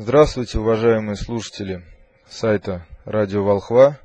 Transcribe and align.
Здравствуйте, 0.00 0.60
уважаемые 0.60 1.16
слушатели 1.16 1.82
сайта 2.28 2.86
Радио 3.04 3.42
Волхва. 3.42 3.98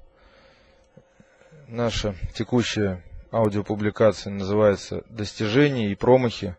Наша 1.68 2.16
текущая 2.34 3.04
аудиопубликация 3.32 4.34
называется 4.34 5.04
«Достижения 5.08 5.92
и 5.92 5.96
промахи 5.96 6.56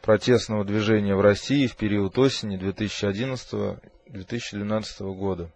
протестного 0.00 0.64
движения 0.64 1.14
в 1.14 1.20
России 1.20 1.68
в 1.68 1.76
период 1.76 2.18
осени 2.18 2.58
2011-2012 2.58 5.14
года». 5.14 5.52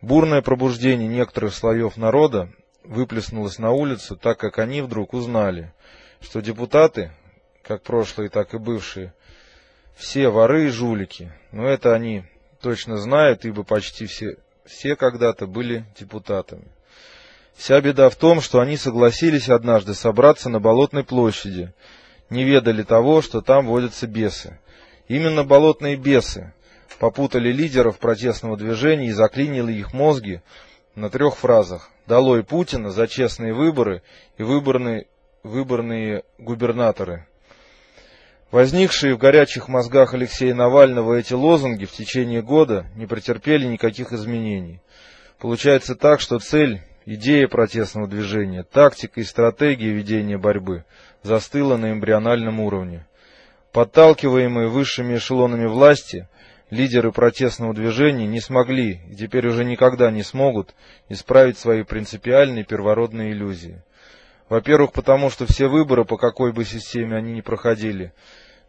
Бурное 0.00 0.40
пробуждение 0.40 1.08
некоторых 1.08 1.54
слоев 1.54 1.98
народа 1.98 2.48
выплеснулось 2.84 3.58
на 3.58 3.72
улицу, 3.72 4.16
так 4.16 4.38
как 4.38 4.58
они 4.58 4.80
вдруг 4.80 5.12
узнали, 5.12 5.74
что 6.22 6.40
депутаты, 6.40 7.12
как 7.62 7.82
прошлые, 7.82 8.30
так 8.30 8.54
и 8.54 8.58
бывшие, 8.58 9.12
все 9.94 10.28
воры 10.28 10.66
и 10.66 10.68
жулики, 10.68 11.32
но 11.52 11.66
это 11.66 11.94
они 11.94 12.24
точно 12.60 12.96
знают, 12.96 13.44
ибо 13.44 13.62
почти 13.62 14.06
все, 14.06 14.36
все 14.64 14.96
когда-то 14.96 15.46
были 15.46 15.84
депутатами. 15.98 16.68
Вся 17.54 17.80
беда 17.80 18.10
в 18.10 18.16
том, 18.16 18.40
что 18.40 18.60
они 18.60 18.76
согласились 18.76 19.48
однажды 19.48 19.94
собраться 19.94 20.48
на 20.48 20.58
Болотной 20.58 21.04
площади, 21.04 21.72
не 22.30 22.44
ведали 22.44 22.82
того, 22.82 23.22
что 23.22 23.40
там 23.42 23.66
водятся 23.66 24.06
бесы. 24.06 24.58
Именно 25.06 25.44
болотные 25.44 25.96
бесы 25.96 26.52
попутали 26.98 27.52
лидеров 27.52 27.98
протестного 27.98 28.56
движения 28.56 29.08
и 29.08 29.12
заклинили 29.12 29.72
их 29.72 29.92
мозги 29.92 30.40
на 30.94 31.10
трех 31.10 31.36
фразах 31.36 31.90
«Долой 32.06 32.42
Путина 32.42 32.90
за 32.90 33.06
честные 33.06 33.52
выборы» 33.52 34.02
и 34.38 34.42
«Выборные, 34.42 35.06
выборные 35.42 36.24
губернаторы». 36.38 37.26
Возникшие 38.54 39.16
в 39.16 39.18
горячих 39.18 39.66
мозгах 39.66 40.14
Алексея 40.14 40.54
Навального 40.54 41.14
эти 41.14 41.32
лозунги 41.32 41.86
в 41.86 41.90
течение 41.90 42.40
года 42.40 42.86
не 42.94 43.04
претерпели 43.04 43.66
никаких 43.66 44.12
изменений. 44.12 44.80
Получается 45.40 45.96
так, 45.96 46.20
что 46.20 46.38
цель, 46.38 46.80
идея 47.04 47.48
протестного 47.48 48.06
движения, 48.06 48.62
тактика 48.62 49.20
и 49.20 49.24
стратегия 49.24 49.90
ведения 49.90 50.38
борьбы 50.38 50.84
застыла 51.24 51.76
на 51.76 51.90
эмбриональном 51.90 52.60
уровне. 52.60 53.08
Подталкиваемые 53.72 54.68
высшими 54.68 55.16
эшелонами 55.16 55.66
власти, 55.66 56.28
лидеры 56.70 57.10
протестного 57.10 57.74
движения 57.74 58.28
не 58.28 58.38
смогли 58.38 59.00
и 59.10 59.16
теперь 59.16 59.48
уже 59.48 59.64
никогда 59.64 60.12
не 60.12 60.22
смогут 60.22 60.76
исправить 61.08 61.58
свои 61.58 61.82
принципиальные 61.82 62.62
первородные 62.62 63.32
иллюзии. 63.32 63.82
Во-первых, 64.48 64.92
потому 64.92 65.28
что 65.28 65.44
все 65.44 65.66
выборы, 65.66 66.04
по 66.04 66.18
какой 66.18 66.52
бы 66.52 66.64
системе 66.64 67.16
они 67.16 67.32
ни 67.32 67.40
проходили, 67.40 68.12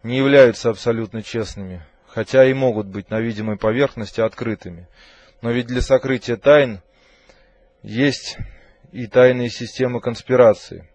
не 0.06 0.18
являются 0.18 0.70
абсолютно 0.70 1.24
честными, 1.24 1.84
хотя 2.08 2.46
и 2.46 2.54
могут 2.54 2.86
быть 2.86 3.10
на 3.10 3.20
видимой 3.20 3.58
поверхности 3.58 4.22
открытыми. 4.22 4.88
Но 5.42 5.50
ведь 5.50 5.66
для 5.66 5.82
сокрытия 5.82 6.38
тайн 6.38 6.82
есть 7.82 8.38
и 8.92 9.08
тайные 9.08 9.50
системы 9.50 10.02
конспирации. 10.02 10.88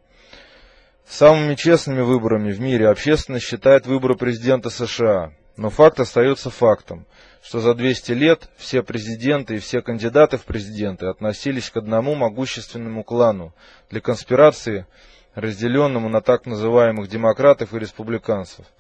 Самыми 1.05 1.57
честными 1.57 2.03
выборами 2.03 2.53
в 2.53 2.61
мире 2.61 2.87
общественность 2.87 3.47
считает 3.47 3.85
выборы 3.85 4.15
президента 4.15 4.71
США, 4.71 5.33
но 5.57 5.71
факт 5.71 5.99
остается 5.99 6.49
фактом, 6.49 7.05
что 7.43 7.59
за 7.59 7.75
200 7.75 8.13
лет 8.13 8.49
все 8.59 8.85
президенты 8.85 9.57
и 9.57 9.59
все 9.59 9.83
кандидаты 9.83 10.37
в 10.37 10.45
президенты 10.45 11.07
относились 11.07 11.69
к 11.69 11.77
одному 11.77 12.15
могущественному 12.15 13.03
клану 13.03 13.57
для 13.91 14.01
конспирации, 14.01 14.87
разделенному 15.35 16.09
на 16.09 16.21
так 16.21 16.47
называемых 16.47 17.09
демократов 17.09 17.75
и 17.75 17.79
республиканцев– 17.81 18.67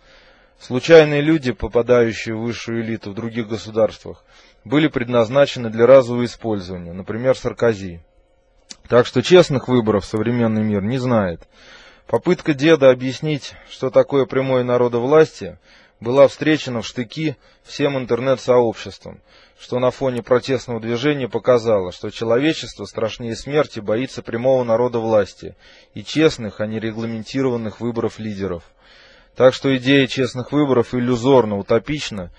Случайные 0.60 1.22
люди, 1.22 1.52
попадающие 1.52 2.34
в 2.34 2.42
высшую 2.42 2.82
элиту 2.82 3.12
в 3.12 3.14
других 3.14 3.48
государствах, 3.48 4.22
были 4.62 4.88
предназначены 4.88 5.70
для 5.70 5.86
разового 5.86 6.26
использования, 6.26 6.92
например, 6.92 7.34
Саркози. 7.34 8.02
Так 8.86 9.06
что 9.06 9.22
честных 9.22 9.68
выборов 9.68 10.04
современный 10.04 10.62
мир 10.62 10.82
не 10.82 10.98
знает. 10.98 11.48
Попытка 12.06 12.52
деда 12.52 12.90
объяснить, 12.90 13.54
что 13.70 13.88
такое 13.88 14.26
прямое 14.26 14.62
народовластие, 14.62 15.58
была 15.98 16.28
встречена 16.28 16.82
в 16.82 16.86
штыки 16.86 17.36
всем 17.62 17.96
интернет-сообществом, 17.96 19.22
что 19.58 19.78
на 19.78 19.90
фоне 19.90 20.22
протестного 20.22 20.78
движения 20.78 21.28
показало, 21.28 21.90
что 21.90 22.10
человечество 22.10 22.84
страшнее 22.84 23.34
смерти 23.34 23.80
боится 23.80 24.20
прямого 24.20 24.62
народовластия 24.64 25.56
и 25.94 26.04
честных, 26.04 26.60
а 26.60 26.66
не 26.66 26.78
регламентированных 26.78 27.80
выборов 27.80 28.18
лидеров– 28.18 28.62
так 29.36 29.54
что 29.54 29.76
идея 29.76 30.06
честных 30.06 30.52
выборов 30.52 30.94
иллюзорна, 30.94 31.56
утопична 31.56 32.30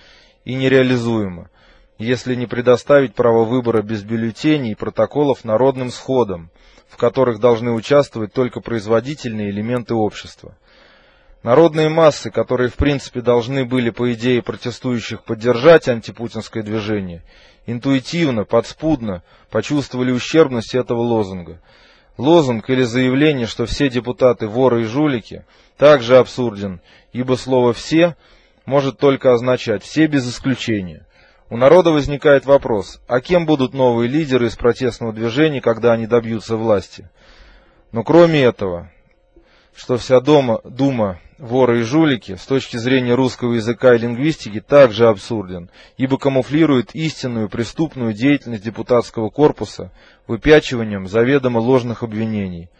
и 0.45 0.55
нереализуема, 0.55 1.49
если 1.97 2.35
не 2.35 2.47
предоставить 2.47 3.13
право 3.13 3.45
выбора 3.45 3.81
без 3.81 4.03
бюллетеней 4.03 4.71
и 4.71 4.75
протоколов 4.75 5.43
народным 5.45 5.91
сходам, 5.91 6.49
в 6.87 6.97
которых 6.97 7.39
должны 7.39 7.71
участвовать 7.71 8.33
только 8.33 8.59
производительные 8.59 9.49
элементы 9.49 9.93
общества. 9.93 10.57
Народные 11.43 11.89
массы, 11.89 12.29
которые 12.29 12.69
в 12.69 12.75
принципе 12.75 13.21
должны 13.21 13.65
были 13.65 13.89
по 13.89 14.13
идее 14.13 14.43
протестующих 14.43 15.23
поддержать 15.23 15.87
антипутинское 15.87 16.61
движение, 16.61 17.23
интуитивно, 17.65 18.43
подспудно 18.43 19.23
почувствовали 19.49 20.11
ущербность 20.11 20.75
этого 20.75 21.01
лозунга. 21.01 21.59
Лозунг 22.17 22.69
или 22.69 22.83
заявление, 22.83 23.47
что 23.47 23.65
все 23.65 23.89
депутаты 23.89 24.47
воры 24.47 24.81
и 24.81 24.85
жулики– 24.85 25.45
также 25.81 26.19
абсурден, 26.19 26.79
ибо 27.11 27.33
слово 27.33 27.73
«все» 27.73 28.15
может 28.67 28.99
только 28.99 29.33
означать 29.33 29.81
«все 29.81 30.05
без 30.05 30.29
исключения». 30.29 31.07
У 31.49 31.57
народа 31.57 31.89
возникает 31.89 32.45
вопрос, 32.45 33.01
а 33.07 33.19
кем 33.19 33.47
будут 33.47 33.73
новые 33.73 34.07
лидеры 34.07 34.45
из 34.45 34.55
протестного 34.55 35.11
движения, 35.11 35.59
когда 35.59 35.93
они 35.93 36.05
добьются 36.05 36.55
власти? 36.55 37.09
Но 37.91 38.03
кроме 38.03 38.43
этого, 38.43 38.91
что 39.75 39.97
вся 39.97 40.21
дома, 40.21 40.61
дума 40.63 41.19
воры 41.41 41.79
и 41.79 41.83
жулики 41.83 42.35
с 42.35 42.45
точки 42.45 42.77
зрения 42.77 43.15
русского 43.15 43.53
языка 43.53 43.95
и 43.95 43.97
лингвистики 43.97 44.61
также 44.61 45.07
абсурден, 45.07 45.69
ибо 45.97 46.17
камуфлирует 46.17 46.95
истинную 46.95 47.49
преступную 47.49 48.13
деятельность 48.13 48.63
депутатского 48.63 49.29
корпуса 49.29 49.91
выпячиванием 50.27 51.07
заведомо 51.07 51.59
ложных 51.59 52.03
обвинений– 52.03 52.69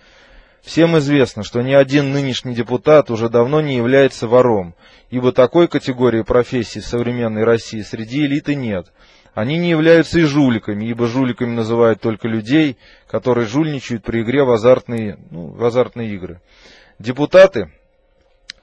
Всем 0.62 0.96
известно, 1.00 1.44
что 1.44 1.62
ни 1.64 1.74
один 1.74 2.12
нынешний 2.12 2.54
депутат 2.54 3.10
уже 3.10 3.30
давно 3.30 3.62
не 3.62 3.76
является 3.76 4.28
вором, 4.28 4.76
ибо 5.10 5.32
такой 5.32 5.68
категории 5.68 6.22
профессий 6.22 6.82
в 6.82 6.86
современной 6.86 7.44
России 7.44 7.82
среди 7.82 8.26
элиты 8.26 8.54
нет. 8.54 8.92
Они 9.34 9.58
не 9.58 9.72
являются 9.72 10.20
и 10.20 10.24
жуликами, 10.24 10.86
ибо 10.86 11.08
жуликами 11.08 11.56
называют 11.56 12.00
только 12.00 12.28
людей, 12.28 12.78
которые 13.08 13.48
жульничают 13.48 14.04
при 14.04 14.22
игре 14.22 14.44
в 14.44 14.52
азартные, 14.52 15.18
ну, 15.32 15.48
в 15.48 15.64
азартные 15.64 16.14
игры. 16.14 16.42
Депутаты 17.00 17.72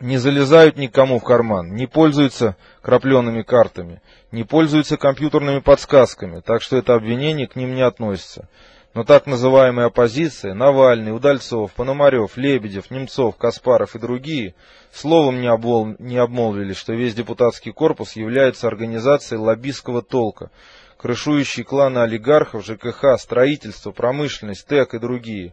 не 0.00 0.18
залезают 0.18 0.76
никому 0.76 1.18
в 1.18 1.24
карман, 1.24 1.74
не 1.74 1.86
пользуются 1.86 2.56
крапленными 2.82 3.42
картами, 3.42 4.00
не 4.30 4.44
пользуются 4.44 4.96
компьютерными 4.96 5.60
подсказками, 5.60 6.40
так 6.40 6.62
что 6.62 6.76
это 6.76 6.94
обвинение 6.94 7.46
к 7.46 7.56
ним 7.56 7.74
не 7.74 7.82
относится. 7.82 8.48
Но 8.94 9.04
так 9.04 9.26
называемая 9.26 9.86
оппозиция, 9.86 10.54
Навальный, 10.54 11.14
Удальцов, 11.14 11.72
Пономарев, 11.72 12.36
Лебедев, 12.36 12.90
Немцов, 12.90 13.36
Каспаров 13.36 13.94
и 13.94 13.98
другие, 13.98 14.54
словом 14.92 15.40
не, 15.40 15.46
обол... 15.46 15.94
не 15.98 16.16
обмолвились, 16.16 16.76
что 16.76 16.94
весь 16.94 17.14
депутатский 17.14 17.72
корпус 17.72 18.16
является 18.16 18.66
организацией 18.66 19.40
лоббистского 19.40 20.02
толка, 20.02 20.50
крышующей 20.96 21.64
кланы 21.64 21.98
олигархов, 21.98 22.64
ЖКХ, 22.64 23.18
строительство, 23.18 23.92
промышленность, 23.92 24.66
ТЭК 24.66 24.94
и 24.94 24.98
другие 24.98 25.52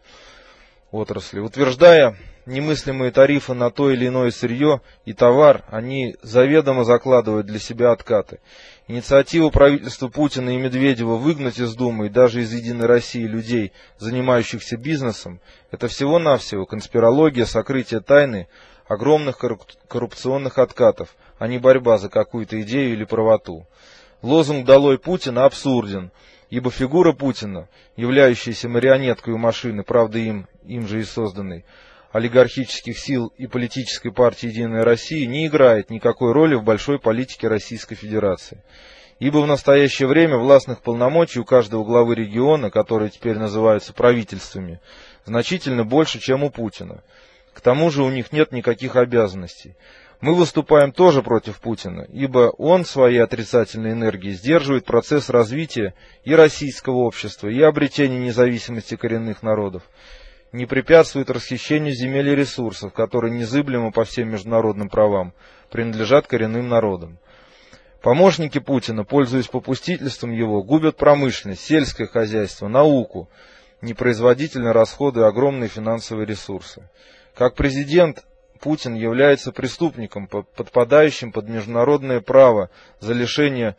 отрасли. 0.95 1.39
Утверждая 1.39 2.16
немыслимые 2.45 3.11
тарифы 3.11 3.53
на 3.53 3.69
то 3.72 3.91
или 3.91 4.07
иное 4.07 4.31
сырье 4.31 4.81
и 5.06 5.13
товар, 5.13 5.63
они 5.69 6.16
заведомо 6.22 6.83
закладывают 6.83 7.47
для 7.47 7.59
себя 7.59 7.91
откаты. 7.91 8.39
Инициатива 8.88 9.50
правительства 9.50 10.09
Путина 10.09 10.51
и 10.51 10.57
Медведева 10.57 11.15
выгнать 11.15 11.59
из 11.59 11.75
Думы 11.75 12.07
и 12.07 12.09
даже 12.09 12.42
из 12.42 12.53
Единой 12.53 12.86
России 12.86 13.24
людей, 13.24 13.71
занимающихся 13.97 14.77
бизнесом, 14.77 15.42
это 15.71 15.88
всего-навсего 15.88 16.65
конспирология, 16.65 17.45
сокрытие 17.45 18.01
тайны 18.01 18.47
огромных 18.88 19.39
коррупционных 19.88 20.59
откатов, 20.59 21.15
а 21.39 21.47
не 21.47 21.57
борьба 21.57 21.97
за 21.97 22.09
какую-то 22.09 22.62
идею 22.62 22.94
или 22.94 23.03
правоту. 23.03 23.65
Лозунг 24.25 24.66
«Долой 24.66 24.98
Путина» 24.98 25.45
абсурден, 25.45 26.12
ибо 26.50 26.72
фигура 26.72 27.13
Путина, 27.13 27.69
являющаяся 27.95 28.68
марионеткой 28.68 29.36
у 29.36 29.38
машины, 29.38 29.83
правда 29.83 30.18
им, 30.18 30.48
им 30.66 30.88
же 30.88 31.01
и 31.01 31.04
созданной, 31.04 31.63
олигархических 32.12 32.98
сил 32.98 33.31
и 33.38 33.45
политической 33.45 34.10
партии 34.10 34.48
«Единая 34.48 34.83
Россия» 34.83 35.27
не 35.27 35.45
играет 35.45 35.92
никакой 35.92 36.31
роли 36.31 36.56
в 36.56 36.63
большой 36.63 36.98
политике 36.98 37.48
Российской 37.48 37.94
Федерации. 37.94 38.63
Ибо 39.19 39.38
в 39.38 39.48
настоящее 39.48 40.07
время 40.07 40.38
властных 40.38 40.81
полномочий 40.81 41.39
у 41.39 41.45
каждого 41.45 41.83
главы 41.83 42.16
региона, 42.16 42.71
которые 42.71 43.12
теперь 43.12 43.38
называются 43.38 43.94
правительствами, 43.94 44.80
значительно 45.25 45.83
больше, 45.83 46.19
чем 46.19 46.44
у 46.44 46.50
Путина. 46.50 47.04
К 47.54 47.62
тому 47.62 47.92
же 47.92 48.01
у 48.01 48.10
них 48.10 48.31
нет 48.31 48.51
никаких 48.51 48.95
обязанностей. 48.95 49.75
Мы 50.21 50.33
выступаем 50.33 50.91
тоже 50.91 51.21
против 51.21 51.59
Путина, 51.59 52.07
ибо 52.12 52.53
он 52.57 52.85
своей 52.85 53.19
отрицательной 53.19 53.91
энергией 53.91 54.33
сдерживает 54.33 54.85
процесс 54.85 55.29
развития 55.29 55.94
и 56.23 56.33
российского 56.33 56.97
общества, 56.97 57.47
и 57.47 57.62
обретения 57.62 58.19
независимости 58.19 58.95
коренных 58.95 59.44
народов, 59.44 59.83
не 60.51 60.65
препятствует 60.65 61.29
расхищению 61.29 61.94
земель 61.94 62.29
и 62.29 62.35
ресурсов, 62.35 62.94
которые 62.94 63.38
незыблемо 63.38 63.91
по 63.91 64.06
всем 64.06 64.29
международным 64.29 64.89
правам 64.89 65.33
принадлежат 65.69 66.27
коренным 66.27 66.69
народам. 66.69 67.18
Помощники 68.01 68.59
Путина, 68.59 69.03
пользуясь 69.03 69.47
попустительством 69.47 70.31
его, 70.31 70.63
губят 70.63 70.95
промышленность, 70.95 71.65
сельское 71.65 72.06
хозяйство, 72.06 72.68
науку, 72.68 73.29
непроизводительно 73.81 74.73
расходуя 74.73 75.27
огромные 75.27 75.68
финансовые 75.68 76.25
ресурсы. 76.25 76.88
Как 77.35 77.56
президент 77.56 78.23
Путин 78.65 78.95
является 78.95 79.51
преступником, 79.51 80.25
подпадающим 80.25 81.31
под 81.31 81.47
международное 81.47 82.19
право 82.19 82.71
за 83.00 83.13
лишение 83.13 83.75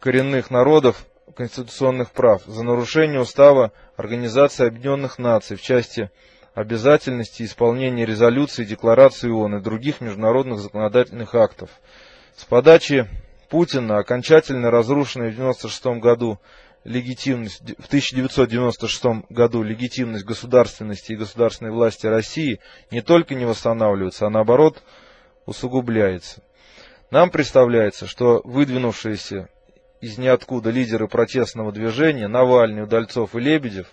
коренных 0.00 0.50
народов 0.50 1.06
конституционных 1.36 2.10
прав, 2.10 2.42
за 2.44 2.64
нарушение 2.64 3.20
устава 3.20 3.70
Организации 3.96 4.66
Объединенных 4.66 5.20
Наций 5.20 5.56
в 5.56 5.62
части 5.62 6.10
обязательности 6.52 7.44
исполнения 7.44 8.04
резолюций, 8.04 8.64
декларации 8.64 9.30
ООН 9.30 9.58
и 9.58 9.62
других 9.62 10.00
международных 10.00 10.58
законодательных 10.58 11.36
актов. 11.36 11.70
С 12.34 12.44
подачи 12.44 13.06
Путина, 13.50 13.98
окончательно 13.98 14.72
разрушенная 14.72 15.30
в 15.30 15.38
1996 15.38 16.00
году 16.02 16.40
легитимность, 16.84 17.60
в 17.78 17.86
1996 17.86 19.04
году 19.30 19.62
легитимность 19.62 20.24
государственности 20.24 21.12
и 21.12 21.16
государственной 21.16 21.70
власти 21.70 22.06
России 22.06 22.60
не 22.90 23.02
только 23.02 23.34
не 23.34 23.44
восстанавливается, 23.44 24.26
а 24.26 24.30
наоборот 24.30 24.82
усугубляется. 25.46 26.42
Нам 27.10 27.30
представляется, 27.30 28.06
что 28.06 28.40
выдвинувшиеся 28.44 29.48
из 30.00 30.18
ниоткуда 30.18 30.70
лидеры 30.70 31.08
протестного 31.08 31.72
движения 31.72 32.26
Навальный, 32.26 32.84
Удальцов 32.84 33.36
и 33.36 33.40
Лебедев 33.40 33.86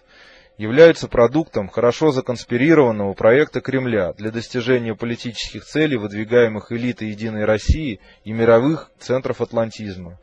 являются 0.58 1.08
продуктом 1.08 1.70
хорошо 1.70 2.12
законспирированного 2.12 3.14
проекта 3.14 3.62
Кремля 3.62 4.14
для 4.14 4.32
достижения 4.32 4.96
политических 4.96 5.64
целей, 5.64 5.98
выдвигаемых 5.98 6.72
элитой 6.72 7.10
Единой 7.10 7.46
России 7.46 8.02
и 8.26 8.34
мировых 8.34 8.92
центров 9.00 9.40
атлантизма. 9.40 10.20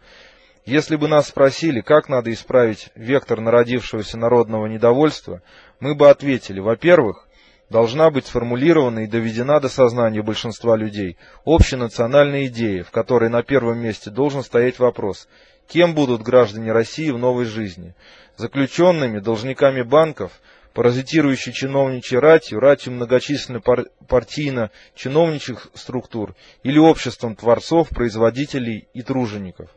Если 0.67 0.97
бы 0.97 1.07
нас 1.07 1.29
спросили, 1.29 1.81
как 1.81 2.09
надо 2.09 2.33
исправить 2.33 2.91
вектор 2.97 3.41
народившегося 3.41 4.19
народного 4.19 4.67
недовольства, 4.67 5.41
мы 5.79 5.95
бы 5.95 6.11
ответили, 6.11 6.59
во-первых, 6.59 7.29
должна 7.71 8.11
быть 8.11 8.27
сформулирована 8.27 9.05
и 9.05 9.07
доведена 9.07 9.61
до 9.61 9.69
сознания 9.69 10.23
большинства 10.23 10.77
людей 10.77 11.19
общенациональная 11.45 12.47
идея, 12.47 12.83
в 12.83 12.91
которой 12.91 13.31
на 13.31 13.45
первом 13.45 13.79
месте 13.79 14.11
должен 14.11 14.43
стоять 14.43 14.81
вопрос, 14.81 15.29
кем 15.69 15.95
будут 15.95 16.23
граждане 16.23 16.73
России 16.73 17.11
в 17.11 17.19
новой 17.19 17.45
жизни– 17.45 17.95
заключенными, 18.37 19.21
должниками 19.21 19.83
банков, 19.83 20.33
паразитирующей 20.77 21.55
чиновничьей 21.55 22.21
ратью, 22.21 22.61
ратью 22.61 22.93
многочисленных 22.93 23.63
пар 23.63 23.87
партийно-чиновничьих 24.09 25.69
структур 25.73 26.37
или 26.65 26.79
обществом 26.79 27.35
творцов, 27.35 27.89
производителей 27.89 28.87
и 28.93 29.01
тружеников. 29.01 29.71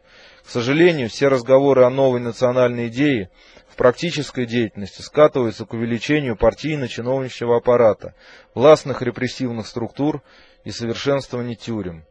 К 0.44 0.50
сожалению, 0.50 1.08
все 1.08 1.30
разговоры 1.30 1.86
о 1.86 1.90
новой 1.90 2.20
национальной 2.20 2.90
идее 2.90 3.30
в 3.70 3.78
практической 3.78 4.46
деятельности 4.46 5.02
скатываются 5.02 5.66
к 5.66 5.72
увеличению 5.72 6.36
партийно-чиновничьего 6.36 7.56
аппарата, 7.56 8.14
властных 8.54 9.02
репрессивных 9.02 9.68
структур 9.68 10.22
и 10.66 10.72
совершенствованию 10.72 11.56
тюрем. 11.56 12.04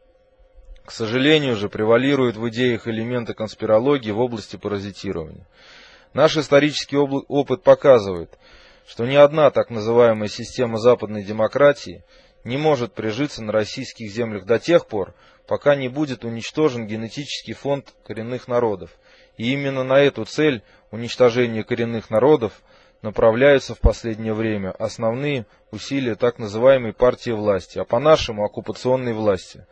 К 0.83 0.91
сожалению 0.91 1.55
же, 1.55 1.69
превалируют 1.69 2.37
в 2.37 2.49
идеях 2.49 2.87
элементы 2.87 3.35
конспирологии 3.35 4.09
в 4.09 4.19
области 4.19 4.55
паразитирования. 4.55 5.45
Наш 6.15 6.37
исторический 6.37 6.97
опыт 6.97 7.61
показывает, 7.61 8.35
что 8.89 9.05
ни 9.05 9.15
одна 9.15 9.51
так 9.51 9.69
называемая 9.69 10.29
система 10.29 10.79
западной 10.79 11.23
демократии 11.23 12.03
не 12.43 12.57
может 12.57 12.95
прижиться 12.95 13.43
на 13.43 13.51
российских 13.53 14.09
землях 14.09 14.45
до 14.45 14.57
тех 14.57 14.87
пор, 14.87 15.13
пока 15.47 15.75
не 15.75 15.89
будет 15.89 16.25
уничтожен 16.25 16.87
генетический 16.87 17.53
фонд 17.53 17.93
коренных 18.03 18.47
народов. 18.47 18.89
И 19.37 19.53
именно 19.53 19.83
на 19.83 19.99
эту 19.99 20.25
цель 20.25 20.63
уничтожения 20.89 21.63
коренных 21.63 22.09
народов 22.09 22.63
направляются 23.03 23.75
в 23.75 23.79
последнее 23.79 24.33
время 24.33 24.71
основные 24.71 25.45
усилия 25.69 26.15
так 26.15 26.39
называемой 26.39 26.93
партии 26.93 27.29
власти, 27.29 27.77
а 27.77 27.85
по-нашему 27.85 28.43
оккупационной 28.43 29.13
власти. 29.13 29.67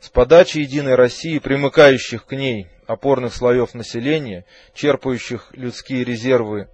С 0.00 0.08
подачи 0.08 0.58
Единой 0.58 0.96
России, 0.96 1.38
примыкающих 1.38 2.26
к 2.26 2.32
ней 2.32 2.66
опорных 2.88 3.34
слоев 3.34 3.74
населения, 3.74 4.46
черпающих 4.74 5.50
людские 5.52 6.02
резервы 6.02 6.66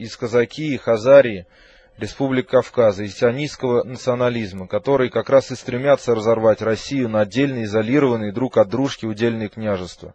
из 0.00 0.16
Казаки 0.16 0.74
и 0.74 0.78
Хазарии, 0.78 1.46
Республик 1.98 2.48
Кавказа, 2.48 3.04
и 3.04 3.08
сионистского 3.08 3.84
национализма, 3.84 4.66
которые 4.66 5.10
как 5.10 5.28
раз 5.28 5.50
и 5.50 5.54
стремятся 5.54 6.14
разорвать 6.14 6.62
Россию 6.62 7.10
на 7.10 7.20
отдельные 7.20 7.64
изолированные 7.64 8.32
друг 8.32 8.56
от 8.56 8.70
дружки 8.70 9.04
удельные 9.04 9.50
княжества. 9.50 10.14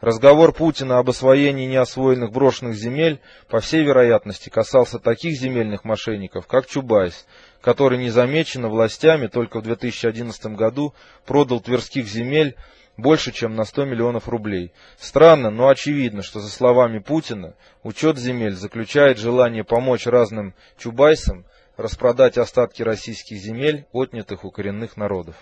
Разговор 0.00 0.52
Путина 0.52 0.98
об 0.98 1.10
освоении 1.10 1.66
неосвоенных 1.66 2.30
брошенных 2.30 2.76
земель, 2.76 3.20
по 3.48 3.58
всей 3.58 3.82
вероятности, 3.82 4.48
касался 4.48 5.00
таких 5.00 5.36
земельных 5.36 5.82
мошенников, 5.82 6.46
как 6.46 6.68
Чубайс, 6.68 7.26
который 7.60 7.98
незамеченно 7.98 8.68
властями 8.68 9.26
только 9.26 9.60
в 9.60 9.62
2011 9.62 10.46
году 10.54 10.94
продал 11.26 11.60
тверских 11.60 12.06
земель 12.06 12.56
больше, 12.96 13.32
чем 13.32 13.54
на 13.54 13.64
100 13.64 13.84
миллионов 13.84 14.28
рублей. 14.28 14.72
Странно, 14.98 15.50
но 15.50 15.68
очевидно, 15.68 16.22
что 16.22 16.40
за 16.40 16.50
словами 16.50 16.98
Путина 16.98 17.54
учет 17.82 18.18
земель 18.18 18.54
заключает 18.54 19.18
желание 19.18 19.64
помочь 19.64 20.06
разным 20.06 20.54
чубайсам 20.76 21.44
распродать 21.76 22.36
остатки 22.38 22.82
российских 22.82 23.38
земель, 23.38 23.86
отнятых 23.92 24.44
у 24.44 24.50
коренных 24.50 24.96
народов. 24.96 25.36